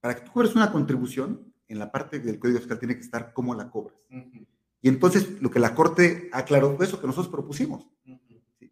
para 0.00 0.14
que 0.14 0.22
tú 0.22 0.32
cobres 0.32 0.54
una 0.54 0.70
contribución, 0.70 1.52
en 1.68 1.78
la 1.78 1.90
parte 1.90 2.20
del 2.20 2.38
Código 2.38 2.58
Fiscal 2.58 2.78
tiene 2.78 2.94
que 2.94 3.00
estar 3.02 3.32
cómo 3.32 3.54
la 3.54 3.70
cobras. 3.70 3.98
Y 4.80 4.88
entonces 4.88 5.40
lo 5.40 5.50
que 5.50 5.58
la 5.58 5.74
Corte 5.74 6.30
aclaró 6.32 6.76
fue 6.76 6.86
eso 6.86 7.00
que 7.00 7.06
nosotros 7.06 7.32
propusimos. 7.32 7.86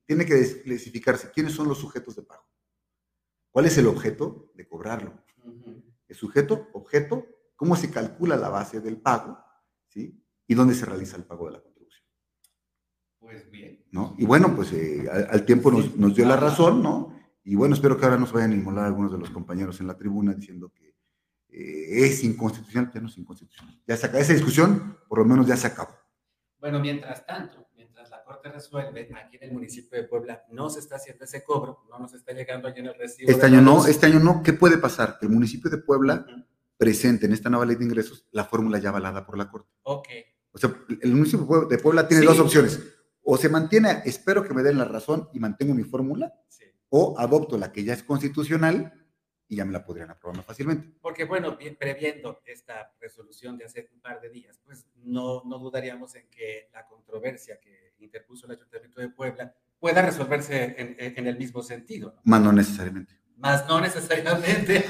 Tiene 0.07 0.27
que 0.27 0.39
especificarse 0.39 1.31
quiénes 1.31 1.55
son 1.55 1.67
los 1.67 1.79
sujetos 1.79 2.15
de 2.15 2.23
pago. 2.23 2.45
¿Cuál 3.51 3.67
es 3.67 3.79
el 3.79 3.87
objeto 3.87 4.51
de 4.55 4.69
cobrarlo? 4.69 5.25
El 6.07 6.17
sujeto, 6.17 6.69
objeto, 6.73 7.27
cómo 7.57 7.77
se 7.77 7.91
calcula 7.91 8.37
la 8.37 8.49
base 8.49 8.81
del 8.81 8.99
pago, 8.99 9.39
¿sí? 9.89 10.23
Y 10.47 10.55
dónde 10.55 10.75
se 10.75 10.85
realiza 10.85 11.17
el 11.17 11.25
pago 11.25 11.47
de 11.47 11.53
la 11.53 11.63
contribución. 11.63 11.74
Pues 13.25 13.51
bien. 13.51 13.85
¿No? 13.91 14.15
Y 14.19 14.25
bueno, 14.25 14.55
pues 14.55 14.73
eh, 14.73 15.09
al, 15.11 15.45
tiempo 15.45 15.71
nos, 15.71 15.97
nos 15.97 16.15
dio 16.15 16.25
la 16.27 16.37
razón, 16.37 16.83
¿no? 16.83 17.19
Y 17.43 17.57
bueno, 17.57 17.75
espero 17.75 17.99
que 17.99 18.05
ahora 18.05 18.19
nos 18.19 18.33
vayan 18.33 18.53
a 18.53 18.55
inmolar 18.55 18.87
algunos 18.87 19.13
de 19.13 19.19
los 19.19 19.31
compañeros 19.31 19.81
en 19.81 19.87
la 19.87 19.97
tribuna 19.97 20.33
diciendo 20.33 20.73
que 20.73 20.95
eh, 21.49 22.05
es 22.07 22.25
inconstitucional, 22.25 22.91
ya 22.93 23.01
no 23.01 23.09
es 23.09 23.19
inconstitucional. 23.19 23.81
Ya 23.87 23.97
se 23.97 24.07
acabó 24.07 24.23
esa 24.23 24.33
discusión, 24.33 24.99
por 25.09 25.19
lo 25.19 25.25
menos 25.25 25.47
ya 25.47 25.57
se 25.57 25.67
acabó. 25.67 25.95
Bueno, 26.59 26.81
mientras 26.81 27.25
tanto, 27.27 27.69
mientras 27.77 28.11
la 28.11 28.25
Corte 28.25 28.51
resuelve, 28.51 29.11
aquí 29.15 29.37
en 29.37 29.45
el 29.45 29.53
municipio 29.53 30.01
de 30.01 30.09
Puebla 30.09 30.45
no 30.51 30.71
se 30.71 30.81
está 30.81 30.97
haciendo 30.97 31.25
ese 31.25 31.45
cobro, 31.45 31.85
no 31.91 31.99
nos 31.99 32.15
está 32.15 32.33
llegando 32.33 32.69
allí 32.69 32.81
en 32.81 32.87
el 32.87 32.95
recibo. 32.95 33.31
Este 33.31 33.47
año 33.47 33.61
no, 33.61 33.87
este 33.87 34.07
año 34.07 34.21
no. 34.21 34.43
¿Qué 34.43 34.55
puede 34.55 34.79
pasar? 34.79 35.19
Que 35.19 35.27
el 35.27 35.33
municipio 35.33 35.71
de 35.71 35.79
Puebla 35.79 36.27
presente 36.79 37.27
en 37.27 37.33
esta 37.33 37.51
nueva 37.51 37.67
ley 37.67 37.77
de 37.77 37.85
ingresos 37.85 38.27
la 38.33 38.45
fórmula 38.45 38.79
ya 38.79 38.89
avalada 38.89 39.25
por 39.27 39.37
la 39.37 39.51
Corte. 39.51 39.71
Ok. 39.83 40.09
O 40.51 40.59
sea, 40.59 40.75
el 41.03 41.13
municipio 41.13 41.67
de 41.69 41.79
Puebla 41.79 42.09
tiene 42.09 42.25
dos 42.25 42.39
opciones. 42.39 42.81
O 43.25 43.37
se 43.37 43.49
mantiene, 43.49 44.03
espero 44.05 44.45
que 44.45 44.55
me 44.55 44.63
den 44.63 44.79
la 44.79 44.85
razón 44.85 45.29
y 45.33 45.41
mantengo 45.41 45.75
mi 45.75 45.85
fórmula, 45.85 46.33
sí 46.49 46.65
o 46.97 47.19
adopto 47.19 47.59
la 47.59 47.73
que 47.73 47.83
ya 47.83 47.93
es 47.93 48.05
constitucional 48.05 48.93
y 49.49 49.57
ya 49.57 49.65
me 49.65 49.73
la 49.73 49.85
podrían 49.85 50.13
aprobar 50.13 50.37
más 50.37 50.47
fácilmente. 50.47 50.97
Porque, 51.01 51.25
bueno, 51.25 51.59
previendo 51.77 52.41
esta 52.47 52.95
resolución 53.01 53.59
de 53.59 53.65
hace 53.65 53.91
un 53.93 54.01
par 54.01 54.21
de 54.21 54.31
días, 54.31 54.61
pues 54.65 54.87
no, 55.03 55.43
no 55.45 55.59
dudaríamos 55.59 56.15
en 56.15 56.29
que 56.31 56.71
la 56.73 56.87
controversia 56.87 57.59
que 57.59 57.95
interpuso 57.99 58.47
el 58.47 58.53
Ayuntamiento 58.53 59.01
de 59.01 59.09
Puebla 59.09 59.53
pueda 59.81 60.03
resolverse 60.03 60.77
en, 60.79 60.97
en 60.99 61.27
el 61.27 61.37
mismo 61.37 61.65
sentido. 61.65 62.15
Más 62.23 62.41
no 62.41 62.53
necesariamente. 62.53 63.19
Más 63.39 63.67
no 63.67 63.81
necesariamente. 63.81 64.85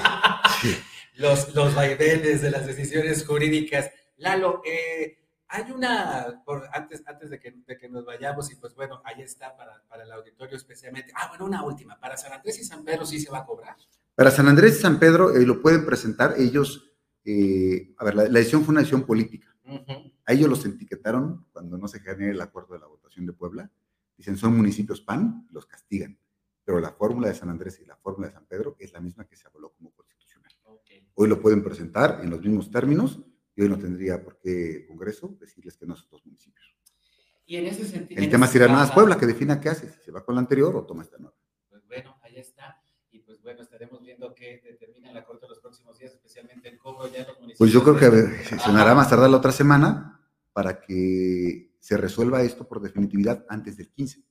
los, 1.15 1.55
los 1.55 1.73
vaivenes 1.73 2.43
de 2.43 2.51
las 2.51 2.67
decisiones 2.67 3.25
jurídicas. 3.25 3.89
Lalo, 4.17 4.61
eh, 4.63 5.24
hay 5.47 5.71
una, 5.71 6.41
por, 6.45 6.67
antes, 6.73 7.03
antes 7.05 7.29
de, 7.29 7.39
que, 7.39 7.51
de 7.51 7.77
que 7.77 7.89
nos 7.89 8.05
vayamos, 8.05 8.51
y 8.51 8.55
pues 8.55 8.73
bueno, 8.75 9.01
ahí 9.03 9.21
está 9.21 9.55
para, 9.55 9.83
para, 9.87 10.03
el 10.03 10.11
auditorio 10.11 10.57
especialmente. 10.57 11.11
Ah, 11.15 11.27
bueno, 11.29 11.45
una 11.45 11.63
última, 11.63 11.99
para 11.99 12.17
San 12.17 12.33
Andrés 12.33 12.59
y 12.59 12.63
San 12.63 12.83
Pedro 12.83 13.05
sí 13.05 13.19
se 13.19 13.29
va 13.29 13.39
a 13.39 13.45
cobrar. 13.45 13.75
Para 14.15 14.31
San 14.31 14.47
Andrés 14.47 14.77
y 14.77 14.81
San 14.81 14.99
Pedro 14.99 15.35
eh, 15.35 15.45
lo 15.45 15.61
pueden 15.61 15.85
presentar 15.85 16.35
ellos, 16.37 16.91
eh, 17.23 17.93
a 17.97 18.05
ver, 18.05 18.15
la, 18.15 18.23
decisión 18.23 18.63
fue 18.63 18.71
una 18.71 18.81
decisión 18.81 19.05
política. 19.05 19.51
A 20.25 20.33
ellos 20.33 20.47
los 20.47 20.63
etiquetaron 20.65 21.47
cuando 21.51 21.77
no 21.77 21.87
se 21.87 21.99
genere 21.99 22.31
el 22.31 22.41
acuerdo 22.41 22.75
de 22.75 22.81
la 22.81 22.87
votación 22.87 23.25
de 23.25 23.33
Puebla. 23.33 23.71
Dicen, 24.15 24.37
son 24.37 24.55
municipios 24.55 25.01
PAN, 25.01 25.47
los 25.51 25.65
castigan. 25.65 26.17
Pero 26.63 26.79
la 26.79 26.91
fórmula 26.91 27.27
de 27.27 27.35
San 27.35 27.49
Andrés 27.49 27.79
y 27.81 27.85
la 27.85 27.95
fórmula 27.95 28.27
de 28.27 28.33
San 28.33 28.45
Pedro 28.45 28.75
es 28.79 28.93
la 28.93 28.99
misma 28.99 29.25
que 29.25 29.35
se 29.35 29.47
avaló 29.47 29.73
como 29.73 29.91
constitucional. 29.91 30.51
Hoy 31.15 31.27
lo 31.27 31.41
pueden 31.41 31.63
presentar 31.63 32.19
en 32.23 32.29
los 32.29 32.41
mismos 32.41 32.71
términos 32.71 33.19
y 33.55 33.61
hoy 33.61 33.69
no 33.69 33.79
tendría 33.79 34.21
por 34.21 34.37
qué 34.39 34.77
el 34.77 34.87
Congreso 34.87 35.35
decirles 35.39 35.77
que 35.77 35.85
no 35.85 35.95
son 35.95 36.09
dos 36.11 36.25
municipios. 36.25 36.75
Y 37.45 37.57
en 37.57 37.67
ese 37.67 37.85
sentido. 37.85 38.21
El 38.21 38.29
tema 38.29 38.47
será 38.47 38.67
más 38.67 38.91
Puebla 38.91 39.17
que 39.17 39.25
defina 39.25 39.61
qué 39.61 39.69
hace, 39.69 39.89
si 39.89 39.99
se 39.99 40.11
va 40.11 40.25
con 40.25 40.35
la 40.35 40.41
anterior 40.41 40.75
o 40.75 40.85
toma 40.85 41.03
esta 41.03 41.17
nueva. 41.17 41.35
Pues 41.69 41.85
bueno, 41.87 42.17
ahí 42.23 42.37
está. 42.37 42.81
Y 43.11 43.19
pues 43.19 43.41
bueno, 43.41 43.61
estaremos 43.61 44.01
viendo 44.01 44.33
qué 44.33 44.61
determina 44.63 45.13
la 45.13 45.23
Corte 45.23 45.47
los 45.47 45.59
próximos 45.59 45.97
días, 45.97 46.13
especialmente 46.13 46.67
el 46.69 46.77
cobro 46.77 47.07
ya 47.07 47.19
de 47.19 47.27
los 47.27 47.39
municipios. 47.39 47.57
Pues 47.57 47.71
yo 47.71 47.83
creo 47.83 47.97
que 47.97 48.43
se 48.43 48.59
sonará 48.59 48.95
más 48.95 49.09
tardar 49.09 49.29
la 49.29 49.37
otra 49.37 49.51
semana 49.51 50.19
para 50.51 50.81
que 50.81 51.75
se 51.79 51.97
resuelva 51.97 52.41
esto 52.41 52.67
por 52.67 52.81
definitividad 52.81 53.45
antes 53.47 53.77
del 53.77 53.91
15 53.91 54.23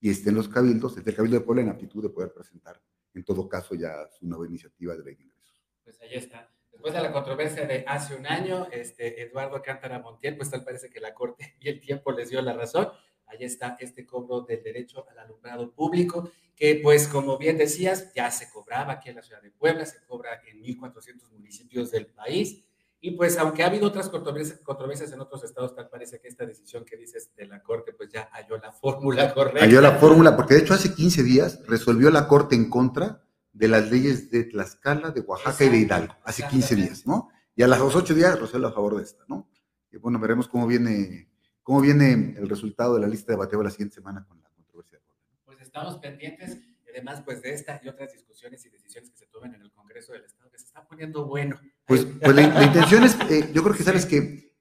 y 0.00 0.10
estén 0.10 0.34
los 0.34 0.48
cabildos, 0.48 0.94
desde 0.94 1.10
el 1.10 1.16
Cabildo 1.16 1.38
de 1.38 1.44
Puebla 1.44 1.62
en 1.62 1.68
aptitud 1.68 2.02
de 2.02 2.08
poder 2.08 2.32
presentar, 2.32 2.80
en 3.12 3.24
todo 3.24 3.48
caso, 3.48 3.74
ya 3.74 4.08
su 4.08 4.26
nueva 4.26 4.46
iniciativa 4.46 4.96
de 4.96 5.04
ley 5.04 5.14
de 5.16 5.24
ingresos. 5.24 5.62
Pues 5.84 6.00
ahí 6.00 6.14
está. 6.14 6.48
Después 6.80 6.94
de 6.94 7.02
la 7.02 7.12
controversia 7.12 7.66
de 7.66 7.84
hace 7.86 8.14
un 8.14 8.26
año, 8.26 8.66
este, 8.72 9.20
Eduardo 9.20 9.60
Cántara 9.60 9.98
Montiel, 9.98 10.34
pues 10.38 10.48
tal 10.48 10.64
parece 10.64 10.88
que 10.88 10.98
la 10.98 11.12
Corte 11.12 11.56
y 11.60 11.68
el 11.68 11.78
tiempo 11.78 12.10
les 12.10 12.30
dio 12.30 12.40
la 12.40 12.54
razón. 12.54 12.88
Ahí 13.26 13.44
está 13.44 13.76
este 13.78 14.06
cobro 14.06 14.40
del 14.40 14.62
derecho 14.62 15.04
al 15.10 15.18
alumbrado 15.18 15.70
público, 15.72 16.30
que 16.56 16.80
pues 16.82 17.06
como 17.06 17.36
bien 17.36 17.58
decías, 17.58 18.14
ya 18.14 18.30
se 18.30 18.48
cobraba 18.48 18.94
aquí 18.94 19.10
en 19.10 19.16
la 19.16 19.22
ciudad 19.22 19.42
de 19.42 19.50
Puebla, 19.50 19.84
se 19.84 20.02
cobra 20.06 20.40
en 20.50 20.62
1.400 20.62 21.30
municipios 21.32 21.90
del 21.90 22.06
país. 22.06 22.64
Y 22.98 23.10
pues 23.10 23.36
aunque 23.36 23.62
ha 23.62 23.66
habido 23.66 23.86
otras 23.86 24.08
controversias, 24.08 25.12
en 25.12 25.20
otros 25.20 25.44
estados, 25.44 25.74
tal 25.74 25.90
parece 25.90 26.18
que 26.18 26.28
esta 26.28 26.46
decisión 26.46 26.86
que 26.86 26.96
dices 26.96 27.30
de 27.36 27.44
la 27.44 27.62
Corte, 27.62 27.92
pues 27.92 28.08
ya 28.08 28.30
halló 28.32 28.56
la 28.56 28.72
fórmula 28.72 29.34
correcta. 29.34 29.66
Halló 29.66 29.82
la 29.82 29.98
fórmula, 29.98 30.34
porque 30.34 30.54
de 30.54 30.60
hecho 30.60 30.72
hace 30.72 30.94
15 30.94 31.22
días 31.24 31.60
resolvió 31.66 32.10
la 32.10 32.26
Corte 32.26 32.54
en 32.54 32.70
contra 32.70 33.22
de 33.52 33.68
las 33.68 33.90
leyes 33.90 34.30
de 34.30 34.44
Tlaxcala, 34.44 35.10
de 35.10 35.20
Oaxaca 35.20 35.64
y 35.64 35.68
de 35.68 35.78
Hidalgo, 35.78 36.16
hace 36.24 36.46
15 36.46 36.76
días, 36.76 37.06
¿no? 37.06 37.30
Y 37.54 37.62
a 37.62 37.66
los 37.66 37.94
ocho 37.94 38.14
días 38.14 38.38
resuelve 38.38 38.68
a 38.68 38.72
favor 38.72 38.96
de 38.96 39.02
esta, 39.02 39.24
¿no? 39.28 39.50
Y 39.90 39.96
bueno, 39.96 40.18
veremos 40.18 40.48
cómo 40.48 40.66
viene, 40.66 41.28
cómo 41.62 41.80
viene 41.80 42.34
el 42.36 42.48
resultado 42.48 42.94
de 42.94 43.00
la 43.00 43.08
lista 43.08 43.32
de 43.32 43.38
bateo 43.38 43.62
la 43.62 43.70
siguiente 43.70 43.96
semana 43.96 44.24
con 44.26 44.40
la 44.40 44.48
controversia. 44.50 45.00
Pues 45.44 45.60
estamos 45.60 45.98
pendientes, 45.98 46.58
además, 46.88 47.22
pues 47.24 47.42
de 47.42 47.52
esta 47.52 47.80
y 47.82 47.88
otras 47.88 48.12
discusiones 48.12 48.64
y 48.64 48.70
decisiones 48.70 49.10
que 49.10 49.18
se 49.18 49.26
tomen 49.26 49.54
en 49.54 49.62
el 49.62 49.72
Congreso 49.72 50.12
del 50.12 50.24
Estado, 50.24 50.50
que 50.50 50.58
se 50.58 50.66
está 50.66 50.86
poniendo 50.86 51.26
bueno. 51.26 51.60
Pues, 51.86 52.04
pues 52.04 52.34
la, 52.34 52.64
intención 52.64 53.02
es, 53.04 53.16
eh, 53.28 53.50
yo 53.52 53.62
creo 53.62 53.74
que 53.74 53.82
sabes 53.82 54.06
que 54.06 54.54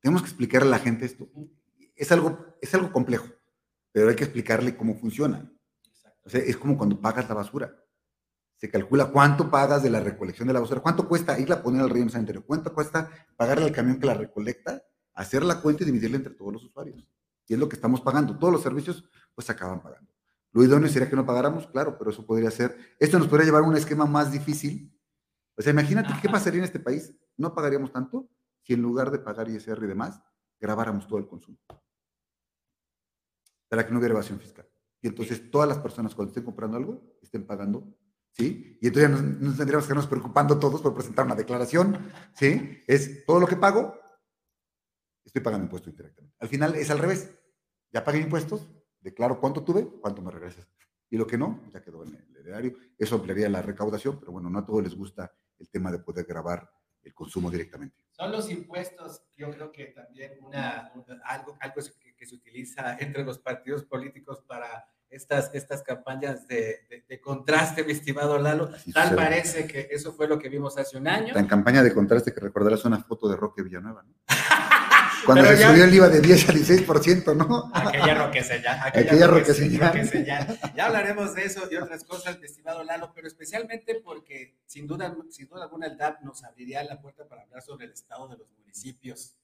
tenemos 0.00 0.22
que 0.22 0.28
explicarle 0.28 0.68
a 0.68 0.72
la 0.72 0.78
gente 0.78 1.06
esto. 1.06 1.28
Es 1.96 2.12
algo, 2.12 2.54
es 2.60 2.74
algo 2.74 2.92
complejo, 2.92 3.26
pero 3.90 4.10
hay 4.10 4.16
que 4.16 4.24
explicarle 4.24 4.76
cómo 4.76 4.96
funciona. 4.96 5.50
O 6.24 6.28
sea, 6.28 6.40
es 6.40 6.56
como 6.56 6.76
cuando 6.76 7.00
pagas 7.00 7.28
la 7.28 7.34
basura 7.34 7.83
se 8.64 8.70
calcula 8.70 9.12
cuánto 9.12 9.50
pagas 9.50 9.82
de 9.82 9.90
la 9.90 10.00
recolección 10.00 10.48
de 10.48 10.54
la 10.54 10.60
basura, 10.60 10.80
cuánto 10.80 11.06
cuesta 11.06 11.38
irla 11.38 11.56
a 11.56 11.62
poner 11.62 11.82
al 11.82 11.90
río 11.90 12.08
sanitario, 12.08 12.46
cuánto 12.46 12.72
cuesta 12.72 13.10
pagarle 13.36 13.66
al 13.66 13.72
camión 13.72 14.00
que 14.00 14.06
la 14.06 14.14
recolecta, 14.14 14.82
hacer 15.12 15.44
la 15.44 15.60
cuenta 15.60 15.82
y 15.82 15.86
dividirla 15.86 16.16
entre 16.16 16.32
todos 16.32 16.50
los 16.54 16.64
usuarios. 16.64 17.06
Y 17.46 17.52
es 17.52 17.60
lo 17.60 17.68
que 17.68 17.76
estamos 17.76 18.00
pagando. 18.00 18.38
Todos 18.38 18.54
los 18.54 18.62
servicios, 18.62 19.04
pues, 19.34 19.44
se 19.44 19.52
acaban 19.52 19.82
pagando. 19.82 20.10
Lo 20.52 20.64
idóneo 20.64 20.88
sería 20.88 21.10
que 21.10 21.14
no 21.14 21.26
pagáramos, 21.26 21.66
claro, 21.66 21.98
pero 21.98 22.10
eso 22.10 22.24
podría 22.24 22.50
ser. 22.50 22.74
Esto 22.98 23.18
nos 23.18 23.28
podría 23.28 23.44
llevar 23.44 23.64
a 23.64 23.66
un 23.66 23.76
esquema 23.76 24.06
más 24.06 24.32
difícil. 24.32 24.98
O 25.58 25.60
sea, 25.60 25.70
imagínate 25.70 26.14
qué 26.22 26.30
pasaría 26.30 26.60
en 26.60 26.64
este 26.64 26.80
país. 26.80 27.14
No 27.36 27.54
pagaríamos 27.54 27.92
tanto 27.92 28.30
si 28.62 28.72
en 28.72 28.80
lugar 28.80 29.10
de 29.10 29.18
pagar 29.18 29.46
ISR 29.46 29.84
y 29.84 29.88
demás, 29.88 30.22
grabáramos 30.58 31.06
todo 31.06 31.18
el 31.18 31.28
consumo. 31.28 31.58
Para 33.68 33.84
que 33.84 33.92
no 33.92 33.98
hubiera 33.98 34.14
evasión 34.14 34.40
fiscal. 34.40 34.66
Y 35.02 35.08
entonces 35.08 35.50
todas 35.50 35.68
las 35.68 35.76
personas 35.80 36.14
cuando 36.14 36.30
estén 36.30 36.44
comprando 36.44 36.78
algo, 36.78 37.18
estén 37.20 37.46
pagando 37.46 37.94
¿sí? 38.34 38.78
Y 38.80 38.88
entonces 38.88 39.10
ya 39.10 39.16
nos, 39.16 39.56
tendríamos 39.56 39.84
que 39.84 39.92
estarnos 39.92 40.06
preocupando 40.06 40.58
todos 40.58 40.82
por 40.82 40.94
presentar 40.94 41.24
una 41.24 41.34
declaración, 41.34 42.12
¿sí? 42.34 42.82
Es 42.86 43.24
todo 43.24 43.40
lo 43.40 43.46
que 43.46 43.56
pago, 43.56 43.98
estoy 45.24 45.42
pagando 45.42 45.64
impuestos 45.64 45.92
indirectamente. 45.92 46.36
Al 46.38 46.48
final 46.48 46.74
es 46.74 46.90
al 46.90 46.98
revés. 46.98 47.30
Ya 47.92 48.04
pagué 48.04 48.18
impuestos, 48.18 48.68
declaro 49.00 49.40
cuánto 49.40 49.62
tuve, 49.62 49.86
cuánto 50.00 50.20
me 50.20 50.30
regresas. 50.30 50.68
Y 51.08 51.16
lo 51.16 51.26
que 51.26 51.38
no, 51.38 51.62
ya 51.72 51.80
quedó 51.80 52.02
en 52.02 52.14
el 52.14 52.36
heredario. 52.36 52.76
Eso 52.98 53.16
ampliaría 53.16 53.48
la 53.48 53.62
recaudación, 53.62 54.18
pero 54.18 54.32
bueno, 54.32 54.50
no 54.50 54.58
a 54.58 54.66
todos 54.66 54.82
les 54.82 54.96
gusta 54.96 55.32
el 55.58 55.68
tema 55.70 55.92
de 55.92 56.00
poder 56.00 56.26
grabar 56.26 56.68
el 57.02 57.14
consumo 57.14 57.50
directamente. 57.50 57.96
Son 58.10 58.32
los 58.32 58.50
impuestos, 58.50 59.22
yo 59.36 59.50
creo 59.50 59.70
que 59.70 59.86
también 59.86 60.38
una, 60.40 60.92
algo, 61.24 61.56
algo 61.60 61.82
que, 62.00 62.16
que, 62.16 62.26
se 62.26 62.34
utiliza 62.34 62.96
entre 62.98 63.24
los 63.24 63.38
partidos 63.38 63.84
políticos 63.84 64.42
para 64.46 64.88
estas, 65.10 65.50
estas 65.54 65.82
campañas 65.82 66.46
de, 66.48 67.04
de, 67.08 67.20
contraste, 67.20 67.84
mi 67.84 67.92
estimado 67.92 68.38
Lalo. 68.38 68.70
Tal 68.92 69.14
parece 69.14 69.66
que 69.66 69.88
eso 69.90 70.12
fue 70.12 70.26
lo 70.26 70.38
que 70.38 70.48
vimos 70.48 70.76
hace 70.78 70.96
un 70.96 71.08
año. 71.08 71.36
En 71.36 71.46
campaña 71.46 71.82
de 71.82 71.92
contraste 71.92 72.32
que 72.32 72.40
recordarás 72.40 72.84
una 72.84 73.02
foto 73.02 73.28
de 73.28 73.36
Roque 73.36 73.62
Villanueva, 73.62 74.02
¿no? 74.02 74.14
Cuando 75.24 75.44
se 75.46 75.56
subió 75.56 75.84
el 75.84 75.94
IVA 75.94 76.08
de 76.08 76.20
10 76.20 76.48
a 76.48 76.52
16%, 76.52 77.36
¿no? 77.36 77.70
Aquella 77.72 78.14
roqueseñal. 78.26 78.80
Aquella, 78.84 79.26
aquella. 79.26 80.58
Ya 80.74 80.86
hablaremos 80.86 81.34
de 81.34 81.44
eso 81.44 81.62
y 81.70 81.76
otras 81.76 82.04
cosas, 82.04 82.38
estimado 82.42 82.84
Lalo, 82.84 83.12
pero 83.14 83.26
especialmente 83.26 84.00
porque 84.04 84.56
sin 84.66 84.86
duda, 84.86 85.16
sin 85.30 85.48
duda 85.48 85.64
alguna 85.64 85.86
el 85.86 85.96
DAP 85.96 86.22
nos 86.22 86.44
abriría 86.44 86.84
la 86.84 87.00
puerta 87.00 87.26
para 87.26 87.42
hablar 87.42 87.62
sobre 87.62 87.86
el 87.86 87.92
estado 87.92 88.28
de 88.28 88.36
los 88.36 88.50
municipios, 88.58 89.36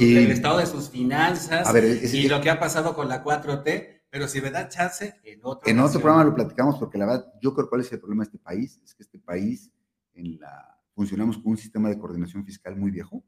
el 0.00 0.30
estado 0.30 0.58
de 0.58 0.66
sus 0.66 0.90
finanzas 0.90 1.68
y 2.12 2.28
lo 2.28 2.40
que 2.40 2.50
ha 2.50 2.58
pasado 2.58 2.94
con 2.94 3.08
la 3.08 3.22
4T. 3.22 3.95
Pero 4.16 4.28
si 4.28 4.40
me 4.40 4.50
da 4.50 4.66
chance, 4.66 5.20
en 5.24 5.40
otro, 5.42 5.70
en 5.70 5.78
otro 5.78 6.00
programa 6.00 6.24
lo 6.24 6.34
platicamos 6.34 6.78
porque 6.78 6.96
la 6.96 7.04
verdad, 7.04 7.34
yo 7.38 7.52
creo 7.52 7.68
cuál 7.68 7.82
es 7.82 7.92
el 7.92 7.98
problema 7.98 8.24
de 8.24 8.28
este 8.28 8.38
país, 8.38 8.80
es 8.82 8.94
que 8.94 9.02
este 9.02 9.18
país 9.18 9.70
en 10.14 10.40
la 10.40 10.74
funcionamos 10.94 11.36
con 11.36 11.48
un 11.50 11.58
sistema 11.58 11.90
de 11.90 11.98
coordinación 11.98 12.42
fiscal 12.42 12.74
muy 12.76 12.90
viejo, 12.90 13.22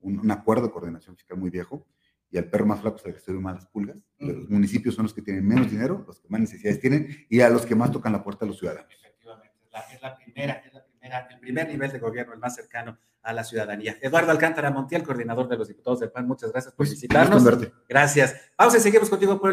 un, 0.00 0.30
acuerdo 0.30 0.66
de 0.66 0.70
coordinación 0.70 1.16
fiscal 1.16 1.38
muy 1.38 1.48
viejo, 1.48 1.86
y 2.30 2.36
el 2.36 2.50
perro 2.50 2.66
más 2.66 2.82
flaco 2.82 2.98
es 2.98 3.06
el 3.06 3.14
que 3.14 3.20
se 3.20 3.32
ve 3.32 3.40
más 3.40 3.54
las 3.54 3.66
pulgas. 3.68 3.96
Los 4.18 4.50
municipios 4.50 4.94
son 4.94 5.04
los 5.04 5.14
que 5.14 5.22
tienen 5.22 5.48
menos 5.48 5.70
dinero, 5.70 6.04
los 6.06 6.20
que 6.20 6.28
más 6.28 6.42
necesidades 6.42 6.78
tienen, 6.78 7.08
y 7.30 7.40
a 7.40 7.48
los 7.48 7.64
que 7.64 7.74
más 7.74 7.90
tocan 7.90 8.12
la 8.12 8.22
puerta 8.22 8.44
a 8.44 8.48
los 8.48 8.58
ciudadanos. 8.58 8.92
Efectivamente, 8.92 9.56
es 9.94 10.02
la, 10.02 10.14
primera, 10.14 10.52
es 10.66 10.74
la 10.74 10.84
primera, 10.84 11.26
el 11.30 11.40
primer 11.40 11.68
nivel 11.68 11.90
de 11.90 11.98
gobierno, 12.00 12.34
el 12.34 12.38
más 12.38 12.54
cercano 12.54 12.98
a 13.28 13.32
la 13.34 13.44
ciudadanía. 13.44 13.98
Eduardo 14.00 14.30
Alcántara 14.30 14.70
Montiel, 14.70 15.02
coordinador 15.02 15.48
de 15.48 15.58
los 15.58 15.68
diputados 15.68 16.00
del 16.00 16.10
PAN, 16.10 16.26
muchas 16.26 16.50
gracias 16.50 16.72
por 16.72 16.86
pues, 16.86 16.90
visitarnos. 16.92 17.44
Gracias. 17.86 18.34
Vamos 18.56 18.74
a 18.74 18.80
seguimos 18.80 19.10
contigo 19.10 19.38
por 19.38 19.52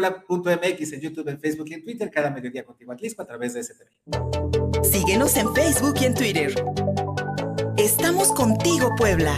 MX 0.56 0.94
en 0.94 1.00
YouTube, 1.02 1.28
en 1.28 1.38
Facebook 1.38 1.66
y 1.68 1.74
en 1.74 1.84
Twitter, 1.84 2.10
cada 2.10 2.30
mediodía 2.30 2.64
contigo 2.64 2.92
aquí 2.92 3.06
a 3.18 3.24
través 3.26 3.52
de 3.52 3.62
STV. 3.62 4.82
Síguenos 4.82 5.36
en 5.36 5.54
Facebook 5.54 5.94
y 6.00 6.04
en 6.06 6.14
Twitter. 6.14 6.54
Estamos 7.76 8.32
contigo, 8.32 8.88
Puebla. 8.96 9.36